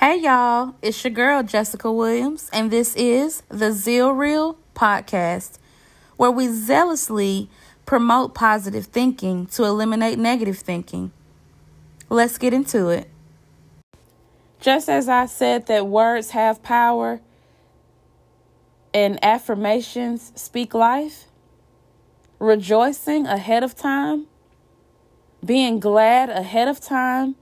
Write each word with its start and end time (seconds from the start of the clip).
Hey 0.00 0.18
y'all, 0.18 0.74
it's 0.82 1.02
your 1.04 1.12
girl 1.12 1.44
Jessica 1.44 1.90
Williams, 1.90 2.50
and 2.52 2.70
this 2.70 2.96
is 2.96 3.44
the 3.48 3.70
Zeal 3.70 4.10
Reel 4.10 4.58
podcast, 4.74 5.58
where 6.16 6.32
we 6.32 6.48
zealously 6.48 7.48
promote 7.86 8.34
positive 8.34 8.86
thinking 8.86 9.46
to 9.46 9.62
eliminate 9.62 10.18
negative 10.18 10.58
thinking. 10.58 11.12
Let's 12.10 12.38
get 12.38 12.52
into 12.52 12.88
it. 12.88 13.08
Just 14.60 14.88
as 14.88 15.08
I 15.08 15.26
said 15.26 15.66
that 15.68 15.86
words 15.86 16.30
have 16.30 16.62
power 16.62 17.20
and 18.92 19.24
affirmations 19.24 20.32
speak 20.34 20.74
life, 20.74 21.26
rejoicing 22.40 23.26
ahead 23.26 23.62
of 23.62 23.76
time, 23.76 24.26
being 25.42 25.78
glad 25.78 26.30
ahead 26.30 26.66
of 26.66 26.80
time, 26.80 27.36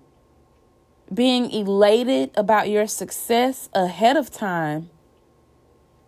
being 1.13 1.51
elated 1.51 2.31
about 2.37 2.69
your 2.69 2.87
success 2.87 3.69
ahead 3.75 4.17
of 4.17 4.31
time 4.31 4.89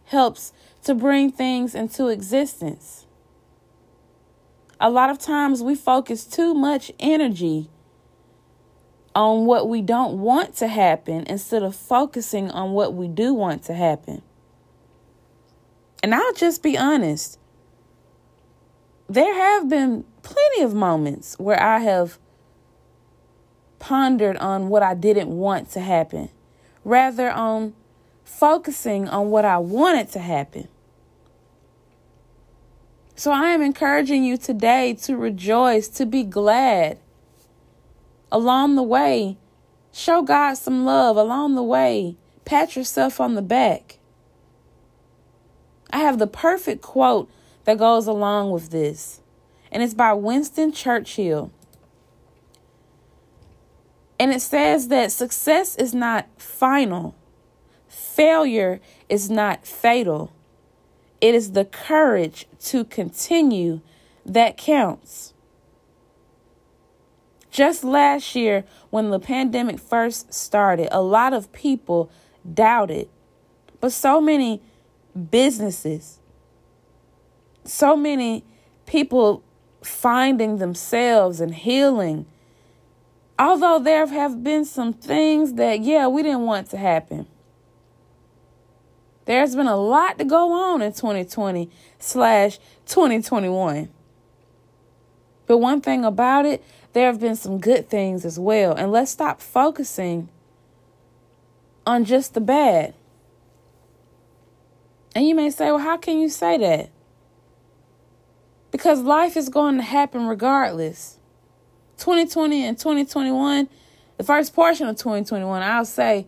helps 0.06 0.52
to 0.84 0.94
bring 0.94 1.30
things 1.30 1.74
into 1.74 2.08
existence. 2.08 3.06
A 4.80 4.90
lot 4.90 5.10
of 5.10 5.18
times 5.18 5.62
we 5.62 5.74
focus 5.74 6.24
too 6.24 6.54
much 6.54 6.92
energy 6.98 7.70
on 9.14 9.46
what 9.46 9.68
we 9.68 9.80
don't 9.80 10.18
want 10.20 10.56
to 10.56 10.68
happen 10.68 11.24
instead 11.26 11.62
of 11.62 11.74
focusing 11.76 12.50
on 12.50 12.72
what 12.72 12.94
we 12.94 13.08
do 13.08 13.32
want 13.32 13.62
to 13.64 13.74
happen. 13.74 14.22
And 16.02 16.14
I'll 16.14 16.34
just 16.34 16.62
be 16.62 16.76
honest. 16.76 17.38
There 19.08 19.34
have 19.34 19.68
been 19.68 20.04
plenty 20.22 20.62
of 20.62 20.74
moments 20.74 21.38
where 21.38 21.60
I 21.62 21.78
have 21.78 22.18
pondered 23.84 24.38
on 24.38 24.70
what 24.70 24.82
I 24.82 24.94
didn't 24.94 25.28
want 25.28 25.70
to 25.72 25.80
happen, 25.80 26.30
rather 26.86 27.30
on 27.30 27.74
focusing 28.24 29.06
on 29.06 29.28
what 29.28 29.44
I 29.44 29.58
wanted 29.58 30.10
to 30.12 30.20
happen. 30.20 30.68
So 33.14 33.30
I 33.30 33.50
am 33.50 33.60
encouraging 33.60 34.24
you 34.24 34.38
today 34.38 34.94
to 35.02 35.18
rejoice, 35.18 35.88
to 35.88 36.06
be 36.06 36.22
glad. 36.22 36.96
Along 38.32 38.74
the 38.74 38.82
way, 38.82 39.36
show 39.92 40.22
God 40.22 40.54
some 40.54 40.86
love 40.86 41.18
along 41.18 41.54
the 41.54 41.62
way. 41.62 42.16
Pat 42.46 42.76
yourself 42.76 43.20
on 43.20 43.34
the 43.34 43.42
back. 43.42 43.98
I 45.90 45.98
have 45.98 46.18
the 46.18 46.26
perfect 46.26 46.80
quote 46.80 47.30
that 47.64 47.76
goes 47.76 48.06
along 48.06 48.50
with 48.50 48.70
this, 48.70 49.20
and 49.70 49.82
it's 49.82 49.92
by 49.92 50.14
Winston 50.14 50.72
Churchill. 50.72 51.52
And 54.24 54.32
it 54.32 54.40
says 54.40 54.88
that 54.88 55.12
success 55.12 55.76
is 55.76 55.92
not 55.92 56.26
final, 56.38 57.14
failure 57.88 58.80
is 59.06 59.28
not 59.28 59.66
fatal. 59.66 60.32
It 61.20 61.34
is 61.34 61.52
the 61.52 61.66
courage 61.66 62.46
to 62.60 62.86
continue 62.86 63.82
that 64.24 64.56
counts. 64.56 65.34
Just 67.50 67.84
last 67.84 68.34
year, 68.34 68.64
when 68.88 69.10
the 69.10 69.20
pandemic 69.20 69.78
first 69.78 70.32
started, 70.32 70.88
a 70.90 71.02
lot 71.02 71.34
of 71.34 71.52
people 71.52 72.10
doubted, 72.50 73.10
but 73.78 73.92
so 73.92 74.22
many 74.22 74.62
businesses, 75.30 76.18
so 77.66 77.94
many 77.94 78.42
people 78.86 79.44
finding 79.82 80.56
themselves 80.56 81.42
and 81.42 81.54
healing 81.54 82.24
although 83.38 83.78
there 83.78 84.06
have 84.06 84.42
been 84.42 84.64
some 84.64 84.92
things 84.92 85.54
that, 85.54 85.80
yeah, 85.80 86.06
we 86.06 86.22
didn't 86.22 86.46
want 86.46 86.70
to 86.70 86.76
happen. 86.76 87.26
There's 89.26 89.56
been 89.56 89.66
a 89.66 89.76
lot 89.76 90.18
to 90.18 90.24
go 90.24 90.52
on 90.52 90.82
in 90.82 90.92
2020 90.92 91.70
slash 91.98 92.58
2021. 92.86 93.88
But 95.46 95.58
one 95.58 95.80
thing 95.80 96.04
about 96.04 96.46
it, 96.46 96.62
there 96.92 97.06
have 97.06 97.20
been 97.20 97.36
some 97.36 97.58
good 97.58 97.88
things 97.88 98.24
as 98.24 98.38
well. 98.38 98.74
And 98.74 98.92
let's 98.92 99.10
stop 99.10 99.40
focusing 99.40 100.28
on 101.86 102.04
just 102.04 102.34
the 102.34 102.40
bad. 102.40 102.94
And 105.14 105.26
you 105.26 105.34
may 105.34 105.50
say, 105.50 105.66
well, 105.66 105.78
how 105.78 105.96
can 105.96 106.18
you 106.18 106.28
say 106.28 106.58
that? 106.58 106.90
Because 108.70 109.00
life 109.00 109.36
is 109.36 109.48
going 109.48 109.76
to 109.76 109.82
happen 109.82 110.26
regardless. 110.26 111.18
2020 111.98 112.64
and 112.64 112.78
2021, 112.78 113.68
the 114.16 114.24
first 114.24 114.54
portion 114.54 114.86
of 114.88 114.96
2021, 114.96 115.62
I'll 115.62 115.84
say, 115.84 116.26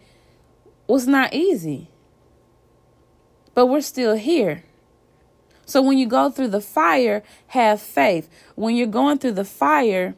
was 0.86 1.06
not 1.06 1.34
easy. 1.34 1.90
But 3.54 3.66
we're 3.66 3.80
still 3.80 4.16
here. 4.16 4.64
So 5.64 5.82
when 5.82 5.98
you 5.98 6.06
go 6.06 6.30
through 6.30 6.48
the 6.48 6.60
fire, 6.60 7.22
have 7.48 7.80
faith. 7.80 8.28
When 8.54 8.76
you're 8.76 8.86
going 8.86 9.18
through 9.18 9.32
the 9.32 9.44
fire, 9.44 10.14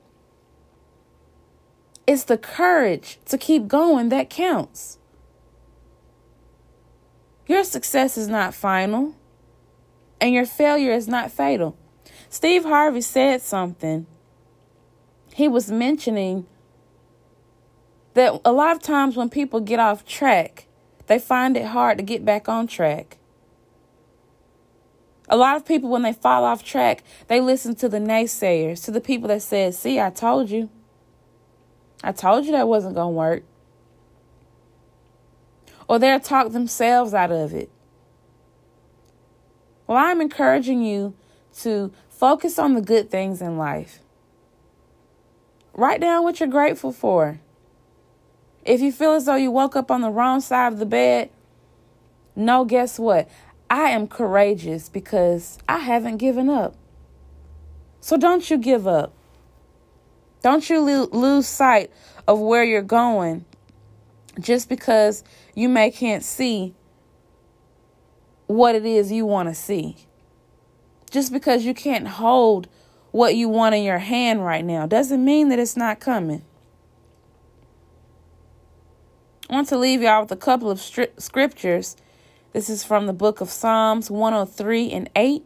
it's 2.06 2.24
the 2.24 2.38
courage 2.38 3.18
to 3.26 3.38
keep 3.38 3.68
going 3.68 4.10
that 4.10 4.30
counts. 4.30 4.98
Your 7.46 7.64
success 7.64 8.18
is 8.18 8.28
not 8.28 8.54
final, 8.54 9.14
and 10.20 10.34
your 10.34 10.44
failure 10.44 10.92
is 10.92 11.08
not 11.08 11.30
fatal. 11.30 11.78
Steve 12.28 12.64
Harvey 12.64 13.00
said 13.00 13.40
something 13.40 14.06
he 15.38 15.46
was 15.46 15.70
mentioning 15.70 16.48
that 18.14 18.40
a 18.44 18.50
lot 18.50 18.74
of 18.74 18.82
times 18.82 19.16
when 19.16 19.30
people 19.30 19.60
get 19.60 19.78
off 19.78 20.04
track, 20.04 20.66
they 21.06 21.20
find 21.20 21.56
it 21.56 21.66
hard 21.66 21.96
to 21.96 22.02
get 22.02 22.24
back 22.24 22.48
on 22.48 22.66
track. 22.66 23.18
A 25.28 25.36
lot 25.36 25.54
of 25.54 25.64
people, 25.64 25.90
when 25.90 26.02
they 26.02 26.12
fall 26.12 26.42
off 26.42 26.64
track, 26.64 27.04
they 27.28 27.40
listen 27.40 27.76
to 27.76 27.88
the 27.88 28.00
naysayers, 28.00 28.84
to 28.84 28.90
the 28.90 29.00
people 29.00 29.28
that 29.28 29.40
said, 29.40 29.76
See, 29.76 30.00
I 30.00 30.10
told 30.10 30.50
you. 30.50 30.70
I 32.02 32.10
told 32.10 32.44
you 32.44 32.50
that 32.50 32.66
wasn't 32.66 32.96
going 32.96 33.14
to 33.14 33.16
work. 33.16 33.44
Or 35.86 36.00
they'll 36.00 36.18
talk 36.18 36.50
themselves 36.50 37.14
out 37.14 37.30
of 37.30 37.54
it. 37.54 37.70
Well, 39.86 39.98
I'm 39.98 40.20
encouraging 40.20 40.82
you 40.82 41.14
to 41.60 41.92
focus 42.08 42.58
on 42.58 42.74
the 42.74 42.82
good 42.82 43.08
things 43.08 43.40
in 43.40 43.56
life. 43.56 44.00
Write 45.78 46.00
down 46.00 46.24
what 46.24 46.40
you're 46.40 46.48
grateful 46.48 46.90
for. 46.90 47.38
If 48.64 48.80
you 48.80 48.90
feel 48.90 49.12
as 49.12 49.26
though 49.26 49.36
you 49.36 49.52
woke 49.52 49.76
up 49.76 49.92
on 49.92 50.00
the 50.00 50.10
wrong 50.10 50.40
side 50.40 50.72
of 50.72 50.80
the 50.80 50.86
bed, 50.86 51.30
no, 52.34 52.64
guess 52.64 52.98
what? 52.98 53.30
I 53.70 53.90
am 53.90 54.08
courageous 54.08 54.88
because 54.88 55.56
I 55.68 55.78
haven't 55.78 56.16
given 56.16 56.50
up. 56.50 56.74
So 58.00 58.16
don't 58.16 58.50
you 58.50 58.58
give 58.58 58.88
up. 58.88 59.12
Don't 60.42 60.68
you 60.68 60.80
lo- 60.80 61.10
lose 61.12 61.46
sight 61.46 61.92
of 62.26 62.40
where 62.40 62.64
you're 62.64 62.82
going 62.82 63.44
just 64.40 64.68
because 64.68 65.22
you 65.54 65.68
may 65.68 65.92
can't 65.92 66.24
see 66.24 66.74
what 68.48 68.74
it 68.74 68.84
is 68.84 69.12
you 69.12 69.26
want 69.26 69.48
to 69.48 69.54
see. 69.54 69.94
Just 71.08 71.32
because 71.32 71.64
you 71.64 71.72
can't 71.72 72.08
hold 72.08 72.66
what 73.10 73.34
you 73.34 73.48
want 73.48 73.74
in 73.74 73.82
your 73.82 73.98
hand 73.98 74.44
right 74.44 74.64
now 74.64 74.86
doesn't 74.86 75.24
mean 75.24 75.48
that 75.48 75.58
it's 75.58 75.76
not 75.76 76.00
coming. 76.00 76.42
I 79.48 79.54
want 79.54 79.68
to 79.68 79.78
leave 79.78 80.02
y'all 80.02 80.22
with 80.22 80.32
a 80.32 80.36
couple 80.36 80.70
of 80.70 80.78
stri- 80.78 81.18
scriptures. 81.18 81.96
This 82.52 82.68
is 82.68 82.84
from 82.84 83.06
the 83.06 83.14
book 83.14 83.40
of 83.40 83.50
Psalms 83.50 84.10
103 84.10 84.90
and 84.90 85.08
8. 85.16 85.42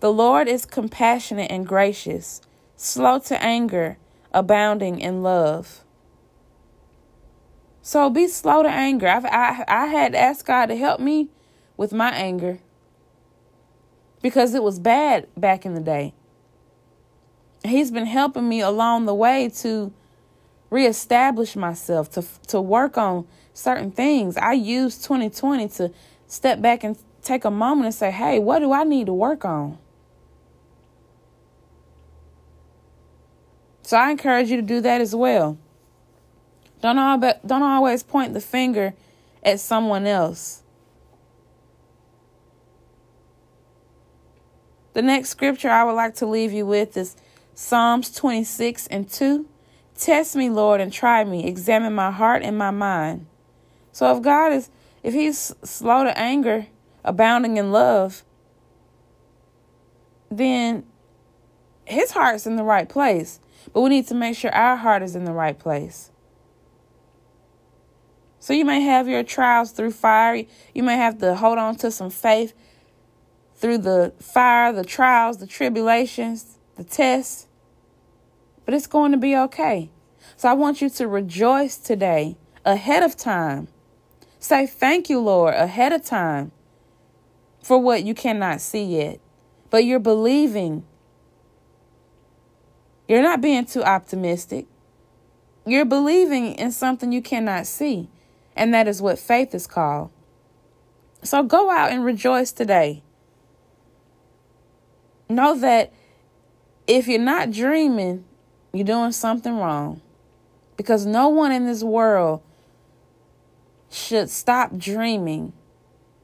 The 0.00 0.12
Lord 0.12 0.48
is 0.48 0.66
compassionate 0.66 1.50
and 1.50 1.66
gracious, 1.66 2.40
slow 2.76 3.18
to 3.20 3.42
anger, 3.42 3.98
abounding 4.32 4.98
in 4.98 5.22
love. 5.22 5.84
So 7.82 8.10
be 8.10 8.26
slow 8.26 8.64
to 8.64 8.68
anger. 8.68 9.06
I've, 9.06 9.24
I 9.24 9.64
I 9.68 9.86
had 9.86 10.12
to 10.12 10.18
ask 10.18 10.44
God 10.44 10.66
to 10.66 10.76
help 10.76 10.98
me 10.98 11.28
with 11.76 11.92
my 11.92 12.10
anger 12.10 12.58
because 14.20 14.54
it 14.54 14.62
was 14.62 14.80
bad 14.80 15.28
back 15.36 15.64
in 15.64 15.74
the 15.74 15.80
day 15.80 16.12
he's 17.68 17.90
been 17.90 18.06
helping 18.06 18.48
me 18.48 18.60
along 18.60 19.06
the 19.06 19.14
way 19.14 19.48
to 19.48 19.92
reestablish 20.70 21.56
myself, 21.56 22.10
to 22.12 22.24
to 22.48 22.60
work 22.60 22.98
on 22.98 23.26
certain 23.54 23.90
things. 23.90 24.36
I 24.36 24.52
use 24.52 24.98
2020 24.98 25.68
to 25.68 25.92
step 26.26 26.60
back 26.60 26.84
and 26.84 26.98
take 27.22 27.44
a 27.44 27.50
moment 27.50 27.86
and 27.86 27.94
say, 27.94 28.10
"Hey, 28.10 28.38
what 28.38 28.58
do 28.58 28.72
I 28.72 28.84
need 28.84 29.06
to 29.06 29.14
work 29.14 29.44
on?" 29.44 29.78
So 33.82 33.96
I 33.96 34.10
encourage 34.10 34.50
you 34.50 34.56
to 34.56 34.62
do 34.62 34.80
that 34.80 35.00
as 35.00 35.14
well. 35.14 35.56
Don't 36.80 36.98
all 36.98 37.18
don't 37.18 37.62
always 37.62 38.02
point 38.02 38.34
the 38.34 38.40
finger 38.40 38.94
at 39.42 39.60
someone 39.60 40.06
else. 40.06 40.62
The 44.92 45.02
next 45.02 45.28
scripture 45.28 45.70
I 45.70 45.84
would 45.84 45.92
like 45.92 46.14
to 46.16 46.26
leave 46.26 46.52
you 46.52 46.66
with 46.66 46.96
is 46.96 47.16
Psalms 47.56 48.14
26 48.14 48.86
and 48.88 49.08
2. 49.08 49.48
Test 49.96 50.36
me, 50.36 50.50
Lord, 50.50 50.78
and 50.78 50.92
try 50.92 51.24
me. 51.24 51.46
Examine 51.46 51.94
my 51.94 52.10
heart 52.10 52.42
and 52.42 52.58
my 52.58 52.70
mind, 52.70 53.26
So 53.92 54.14
if 54.14 54.22
God 54.22 54.52
is, 54.52 54.68
if 55.02 55.14
He's 55.14 55.54
slow 55.64 56.04
to 56.04 56.16
anger, 56.18 56.66
abounding 57.02 57.56
in 57.56 57.72
love, 57.72 58.24
then 60.30 60.84
His 61.86 62.10
heart's 62.10 62.46
in 62.46 62.56
the 62.56 62.62
right 62.62 62.90
place. 62.90 63.40
But 63.72 63.80
we 63.80 63.88
need 63.88 64.06
to 64.08 64.14
make 64.14 64.36
sure 64.36 64.54
our 64.54 64.76
heart 64.76 65.02
is 65.02 65.16
in 65.16 65.24
the 65.24 65.32
right 65.32 65.58
place. 65.58 66.10
So 68.38 68.52
you 68.52 68.66
may 68.66 68.82
have 68.82 69.08
your 69.08 69.22
trials 69.22 69.70
through 69.72 69.92
fire. 69.92 70.44
You 70.74 70.82
may 70.82 70.96
have 70.96 71.18
to 71.20 71.34
hold 71.34 71.56
on 71.56 71.76
to 71.76 71.90
some 71.90 72.10
faith 72.10 72.52
through 73.54 73.78
the 73.78 74.12
fire, 74.20 74.74
the 74.74 74.84
trials, 74.84 75.38
the 75.38 75.46
tribulations, 75.46 76.55
the 76.76 76.84
test, 76.84 77.48
But 78.64 78.74
it's 78.74 78.86
going 78.86 79.12
to 79.12 79.18
be 79.18 79.36
okay. 79.36 79.90
So 80.36 80.48
I 80.48 80.52
want 80.52 80.82
you 80.82 80.90
to 80.90 81.06
rejoice 81.06 81.76
today 81.76 82.36
ahead 82.64 83.02
of 83.02 83.16
time. 83.16 83.68
Say 84.38 84.66
thank 84.66 85.08
you, 85.08 85.20
Lord, 85.20 85.54
ahead 85.54 85.92
of 85.92 86.04
time 86.04 86.52
for 87.62 87.78
what 87.78 88.04
you 88.04 88.14
cannot 88.14 88.60
see 88.60 88.84
yet. 88.84 89.20
But 89.70 89.84
you're 89.84 89.98
believing. 90.00 90.84
You're 93.08 93.22
not 93.22 93.40
being 93.40 93.64
too 93.64 93.82
optimistic. 93.82 94.66
You're 95.64 95.84
believing 95.84 96.54
in 96.54 96.72
something 96.72 97.12
you 97.12 97.22
cannot 97.22 97.66
see. 97.66 98.08
And 98.56 98.74
that 98.74 98.88
is 98.88 99.00
what 99.00 99.18
faith 99.18 99.54
is 99.54 99.66
called. 99.66 100.10
So 101.22 101.42
go 101.42 101.70
out 101.70 101.92
and 101.92 102.04
rejoice 102.04 102.52
today. 102.52 103.02
Know 105.28 105.56
that 105.58 105.92
if 106.86 107.08
you're 107.08 107.18
not 107.18 107.50
dreaming, 107.50 108.24
you're 108.72 108.84
doing 108.84 109.12
something 109.12 109.56
wrong. 109.56 110.00
Because 110.76 111.06
no 111.06 111.28
one 111.28 111.52
in 111.52 111.66
this 111.66 111.82
world 111.82 112.42
should 113.90 114.28
stop 114.28 114.76
dreaming 114.76 115.52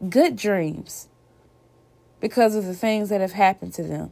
good 0.08 0.36
dreams 0.36 1.08
because 2.20 2.54
of 2.54 2.64
the 2.64 2.74
things 2.74 3.08
that 3.08 3.20
have 3.20 3.32
happened 3.32 3.72
to 3.74 3.82
them. 3.82 4.10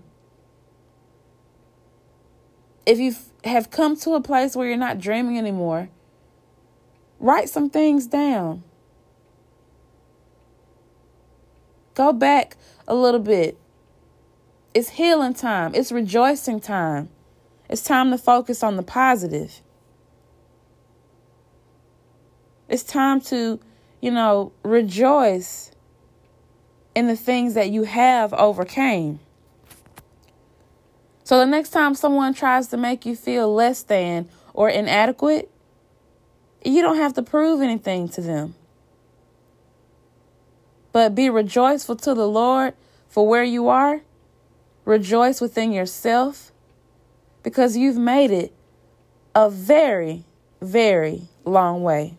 If 2.86 2.98
you 2.98 3.14
have 3.44 3.70
come 3.70 3.96
to 3.98 4.14
a 4.14 4.20
place 4.20 4.56
where 4.56 4.66
you're 4.66 4.76
not 4.76 4.98
dreaming 4.98 5.38
anymore, 5.38 5.90
write 7.20 7.48
some 7.48 7.70
things 7.70 8.06
down. 8.06 8.64
Go 11.94 12.12
back 12.12 12.56
a 12.88 12.94
little 12.94 13.20
bit. 13.20 13.59
It's 14.72 14.90
healing 14.90 15.34
time, 15.34 15.74
it's 15.74 15.90
rejoicing 15.90 16.60
time. 16.60 17.08
It's 17.68 17.82
time 17.82 18.10
to 18.10 18.18
focus 18.18 18.62
on 18.62 18.76
the 18.76 18.82
positive. 18.82 19.60
It's 22.68 22.82
time 22.82 23.20
to, 23.22 23.60
you 24.00 24.10
know, 24.10 24.52
rejoice 24.62 25.70
in 26.94 27.06
the 27.06 27.16
things 27.16 27.54
that 27.54 27.70
you 27.70 27.84
have 27.84 28.32
overcame. 28.32 29.20
So 31.24 31.38
the 31.38 31.46
next 31.46 31.70
time 31.70 31.94
someone 31.94 32.34
tries 32.34 32.68
to 32.68 32.76
make 32.76 33.06
you 33.06 33.14
feel 33.14 33.52
less 33.52 33.82
than 33.82 34.28
or 34.52 34.68
inadequate, 34.68 35.50
you 36.64 36.82
don't 36.82 36.96
have 36.96 37.14
to 37.14 37.22
prove 37.22 37.60
anything 37.60 38.08
to 38.10 38.20
them. 38.20 38.54
But 40.92 41.14
be 41.14 41.30
rejoiceful 41.30 41.96
to 41.96 42.14
the 42.14 42.28
Lord 42.28 42.74
for 43.08 43.26
where 43.26 43.44
you 43.44 43.68
are. 43.68 44.00
Rejoice 44.84 45.40
within 45.40 45.72
yourself 45.72 46.52
because 47.42 47.76
you've 47.76 47.98
made 47.98 48.30
it 48.30 48.52
a 49.34 49.50
very, 49.50 50.24
very 50.60 51.28
long 51.44 51.82
way. 51.82 52.16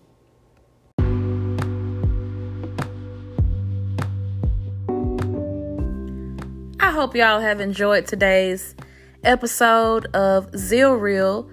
I 6.79 6.91
hope 6.91 7.15
y'all 7.15 7.39
have 7.39 7.59
enjoyed 7.59 8.05
today's 8.05 8.75
episode 9.23 10.05
of 10.15 10.55
Zeal 10.55 10.93
Reel. 10.93 11.49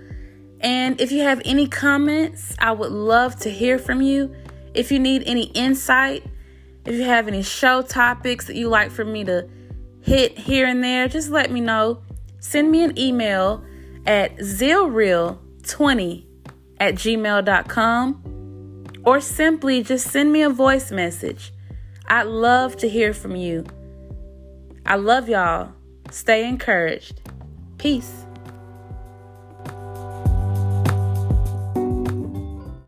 And 0.61 1.01
if 1.01 1.13
you 1.13 1.23
have 1.23 1.41
any 1.45 1.69
comments, 1.69 2.55
I 2.59 2.73
would 2.73 2.93
love 2.93 3.37
to 3.41 3.51
hear 3.51 3.79
from 3.79 4.03
you. 4.03 4.35
If 4.75 4.93
you 4.93 4.99
need 4.99 5.23
any 5.27 5.45
insight, 5.55 6.25
if 6.85 6.95
you 6.95 7.05
have 7.05 7.29
any 7.29 7.43
show 7.43 7.83
topics 7.83 8.47
that 8.47 8.57
you 8.57 8.69
like 8.69 8.91
for 8.91 9.05
me 9.05 9.25
to 9.25 9.49
hit 10.03 10.39
here 10.39 10.67
and 10.67 10.83
there, 10.83 11.09
just 11.09 11.31
let 11.31 11.51
me 11.51 11.61
know. 11.61 12.03
Send 12.41 12.71
me 12.71 12.85
an 12.85 12.99
email 12.99 13.65
at 14.07 14.37
zealreal20 14.39 16.25
at 16.81 16.95
gmail.com 16.95 18.25
or 19.05 19.21
simply 19.21 19.83
just 19.83 20.11
send 20.11 20.33
me 20.33 20.43
a 20.43 20.51
voice 20.51 20.91
message. 20.91 21.53
I'd 22.07 22.27
love 22.27 22.77
to 22.79 22.89
hear 22.89 23.13
from 23.13 23.37
you. 23.37 23.65
I 24.87 24.97
love 24.97 25.29
y'all. 25.29 25.73
Stay 26.11 26.49
encouraged. 26.49 27.21
Peace. 27.77 28.25